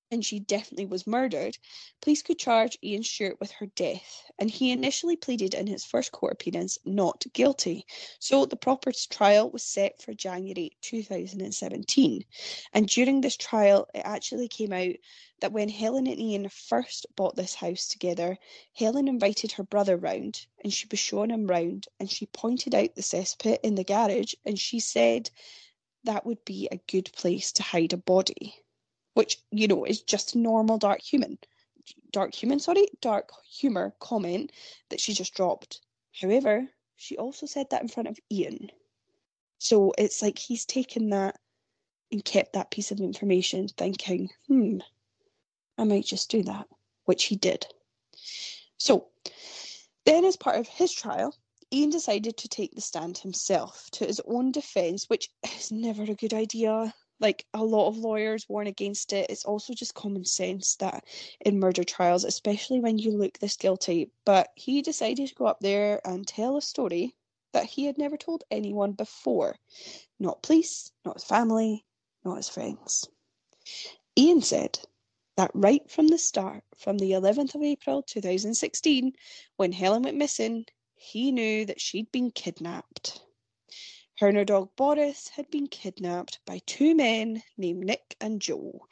[0.09, 1.59] and she definitely was murdered,
[2.01, 6.13] police could charge Ian Stewart with her death, and he initially pleaded in his first
[6.13, 7.85] court appearance not guilty.
[8.21, 12.25] So the proper trial was set for January 2017.
[12.73, 14.95] And during this trial, it actually came out
[15.41, 18.39] that when Helen and Ian first bought this house together,
[18.75, 22.95] Helen invited her brother round and she was showing him round and she pointed out
[22.95, 25.31] the cesspit in the garage and she said
[26.05, 28.55] that would be a good place to hide a body
[29.17, 31.39] which you know is just normal dark human
[32.11, 34.53] dark human sorry dark humor comment
[34.91, 35.81] that she just dropped
[36.21, 38.73] however she also said that in front of Ian.
[39.59, 41.39] So it's like he's taken that
[42.11, 44.79] and kept that piece of information, thinking, hmm,
[45.77, 46.69] I might just do that,
[47.05, 47.67] which he did.
[48.79, 49.09] So
[50.05, 51.37] then, as part of his trial,
[51.71, 56.15] Ian decided to take the stand himself to his own defence, which is never a
[56.15, 56.95] good idea.
[57.19, 59.31] Like a lot of lawyers warn against it.
[59.31, 61.05] It's also just common sense that
[61.41, 65.61] in murder trials, especially when you look this guilty, but he decided to go up
[65.61, 67.15] there and tell a story
[67.53, 69.57] that he had never told anyone before.
[70.19, 71.87] Not police, not his family,
[72.25, 73.09] not his friends.
[74.19, 74.79] Ian said
[75.37, 79.13] that right from the start, from the 11th of April 2016,
[79.57, 83.23] when Helen went missing, he knew that she'd been kidnapped.
[84.19, 88.87] Her and her dog Boris had been kidnapped by two men named Nick and Joe.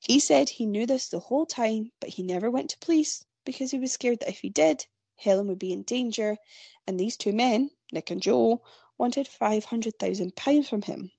[0.00, 3.72] He said he knew this the whole time, but he never went to police because
[3.72, 6.38] he was scared that if he did, Helen would be in danger,
[6.86, 8.62] and these two men, Nick and Joe,
[8.96, 11.12] wanted £500,000 from him,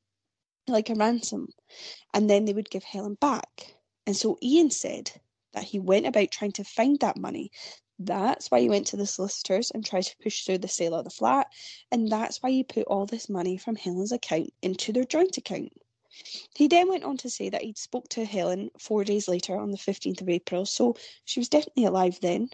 [0.68, 1.54] like a ransom,
[2.16, 3.76] and then they would give Helen back.
[4.08, 5.22] And so Ian said
[5.54, 7.52] that he went about trying to find that money
[8.06, 11.04] that's why you went to the solicitors and tried to push through the sale of
[11.04, 11.48] the flat,
[11.92, 15.72] and that's why you put all this money from Helen's account into their joint account.
[16.56, 19.72] He then went on to say that he'd spoke to Helen four days later on
[19.72, 20.96] the 15th of April, so
[21.26, 22.50] she was definitely alive then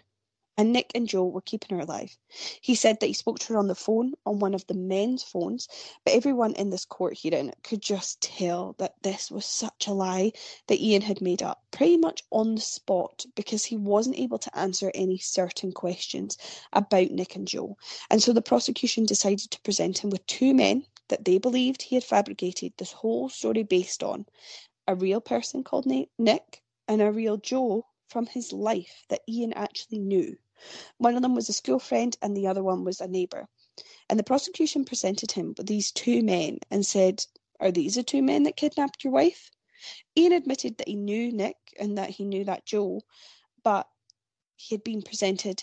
[0.58, 2.18] and Nick and Joe were keeping her alive.
[2.60, 5.22] He said that he spoke to her on the phone, on one of the men's
[5.22, 5.68] phones,
[6.04, 10.32] but everyone in this court hearing could just tell that this was such a lie
[10.66, 14.58] that Ian had made up pretty much on the spot because he wasn't able to
[14.58, 16.36] answer any certain questions
[16.72, 17.76] about Nick and Joe.
[18.10, 21.94] And so the prosecution decided to present him with two men that they believed he
[21.94, 24.26] had fabricated this whole story based on
[24.88, 30.00] a real person called Nick and a real Joe from his life that Ian actually
[30.00, 30.36] knew.
[30.98, 33.48] One of them was a school friend and the other one was a neighbour.
[34.08, 37.24] And the prosecution presented him with these two men and said,
[37.60, 39.50] Are these the two men that kidnapped your wife?
[40.16, 43.02] Ian admitted that he knew Nick and that he knew that Joe,
[43.62, 43.88] but
[44.56, 45.62] he had been presented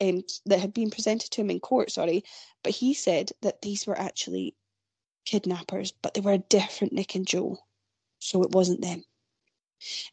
[0.00, 2.24] um, that had been presented to him in court, sorry,
[2.62, 4.56] but he said that these were actually
[5.24, 7.58] kidnappers, but they were a different Nick and Joe.
[8.18, 9.04] So it wasn't them.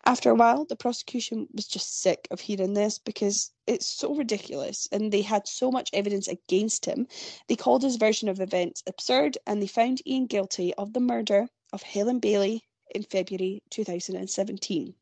[0.05, 4.88] After a while, the prosecution was just sick of hearing this because it's so ridiculous
[4.91, 7.07] and they had so much evidence against him.
[7.47, 11.47] They called his version of events absurd and they found Ian guilty of the murder
[11.72, 14.95] of Helen Bailey in February 2017.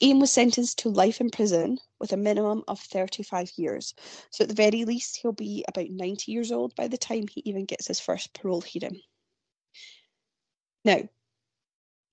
[0.00, 3.94] Ian was sentenced to life in prison with a minimum of 35 years.
[4.30, 7.42] So, at the very least, he'll be about 90 years old by the time he
[7.44, 9.02] even gets his first parole hearing.
[10.84, 11.08] Now,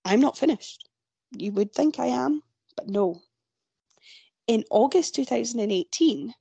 [0.03, 0.88] I'm not finished.
[1.38, 2.41] You would think I am,
[2.75, 3.21] but no.
[4.47, 6.34] In August 2018,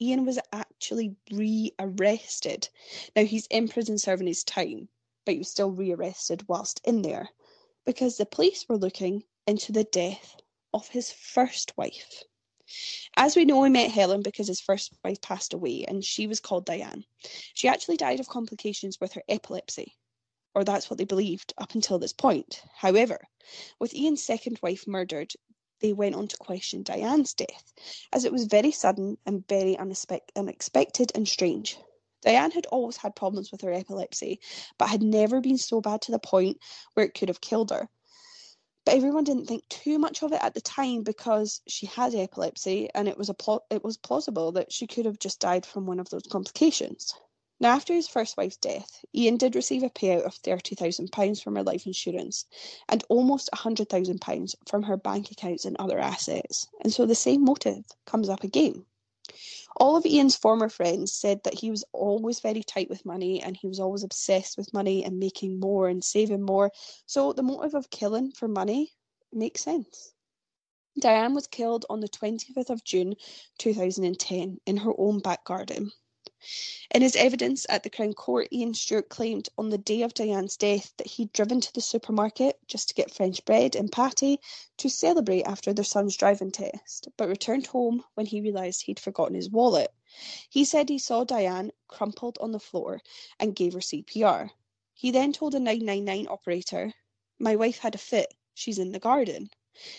[0.00, 2.68] Ian was actually re-arrested.
[3.14, 4.88] Now he's in prison serving his time,
[5.24, 7.28] but he was still re-arrested whilst in there
[7.84, 10.36] because the police were looking into the death
[10.72, 12.24] of his first wife.
[13.16, 16.40] As we know, he met Helen because his first wife passed away and she was
[16.40, 17.04] called Diane.
[17.52, 19.94] She actually died of complications with her epilepsy
[20.54, 22.62] or that's what they believed up until this point.
[22.74, 23.20] However,
[23.78, 25.32] with Ian's second wife murdered,
[25.80, 27.72] they went on to question Diane's death,
[28.12, 31.76] as it was very sudden and very unexpected and strange.
[32.22, 34.40] Diane had always had problems with her epilepsy,
[34.78, 36.58] but had never been so bad to the point
[36.94, 37.88] where it could have killed her.
[38.84, 42.90] But everyone didn't think too much of it at the time because she had epilepsy,
[42.94, 45.86] and it was a pl- it was plausible that she could have just died from
[45.86, 47.14] one of those complications.
[47.60, 51.62] Now, after his first wife's death, Ian did receive a payout of £30,000 from her
[51.62, 52.44] life insurance
[52.88, 56.66] and almost £100,000 from her bank accounts and other assets.
[56.80, 58.84] And so the same motive comes up again.
[59.76, 63.56] All of Ian's former friends said that he was always very tight with money and
[63.56, 66.72] he was always obsessed with money and making more and saving more.
[67.06, 68.92] So the motive of killing for money
[69.32, 70.12] makes sense.
[70.98, 73.14] Diane was killed on the 25th of June
[73.58, 75.90] 2010 in her own back garden.
[76.92, 80.56] In his evidence at the Crown Court, Ian Stewart claimed on the day of Diane's
[80.56, 84.40] death that he'd driven to the supermarket just to get French bread and patty
[84.78, 89.36] to celebrate after their son's driving test, but returned home when he realised he'd forgotten
[89.36, 89.94] his wallet.
[90.50, 93.02] He said he saw Diane crumpled on the floor
[93.38, 94.50] and gave her CPR.
[94.92, 96.92] He then told a 999 operator,
[97.38, 99.48] My wife had a fit, she's in the garden.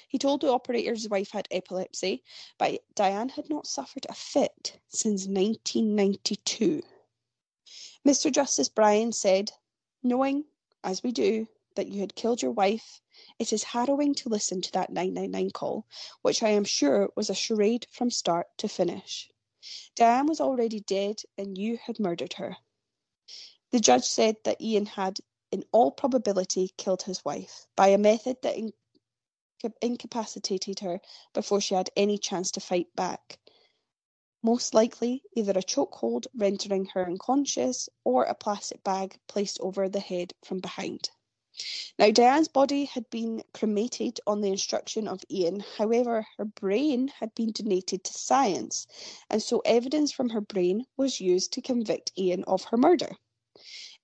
[0.08, 2.24] He told the operator's wife had epilepsy,
[2.60, 6.84] but Diane had not suffered a fit since 1992.
[8.06, 8.32] Mr.
[8.32, 9.54] Justice Bryan said,
[10.04, 10.46] Knowing,
[10.84, 13.02] as we do, that you had killed your wife,
[13.40, 15.88] it is harrowing to listen to that 999 call,
[16.22, 19.32] which I am sure was a charade from start to finish.
[19.96, 22.58] Diane was already dead and you had murdered her.
[23.72, 25.18] The judge said that Ian had,
[25.50, 28.56] in all probability, killed his wife by a method that
[29.82, 31.02] incapacitated her
[31.34, 33.40] before she had any chance to fight back.
[34.42, 40.02] Most likely, either a chokehold rendering her unconscious or a plastic bag placed over the
[40.02, 41.10] head from behind.
[42.00, 45.60] Now, Diane's body had been cremated on the instruction of Ian.
[45.60, 48.88] However, her brain had been donated to science,
[49.30, 53.16] and so evidence from her brain was used to convict Ian of her murder.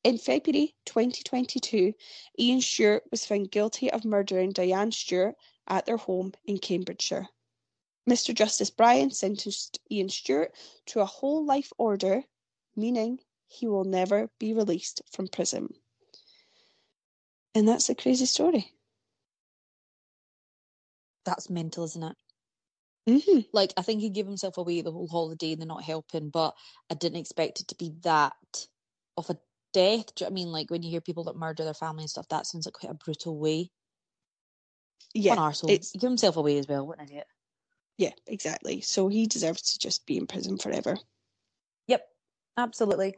[0.04, 1.94] In February 2022,
[2.38, 5.36] Ian Stewart was found guilty of murdering Diane Stewart
[5.70, 7.28] at their home in Cambridgeshire.
[8.10, 8.34] Mr.
[8.34, 10.56] Justice Bryan sentenced Ian Stewart
[10.88, 12.24] to a whole life order,
[12.76, 15.70] meaning he will never be released from prison.
[17.54, 18.74] And that's a crazy story.
[21.26, 22.16] That's mental, isn't it?
[23.08, 23.40] Mm-hmm.
[23.54, 26.56] Like, I think he gave himself away the whole holiday and they're not helping, but
[26.92, 28.34] I didn't expect it to be that
[29.18, 29.38] of a
[29.74, 30.14] death.
[30.16, 30.52] Do you know what I mean?
[30.52, 32.92] Like, when you hear people that murder their family and stuff, that sounds like quite
[32.92, 33.72] a brutal way.
[35.14, 35.72] Yeah, One arsehole.
[35.72, 36.86] it's He gave himself away as well.
[36.86, 37.28] What an idiot.
[37.98, 38.82] yeah, exactly.
[38.82, 40.98] So he deserves to just be in prison forever.
[41.88, 42.08] Yep,
[42.58, 43.16] absolutely.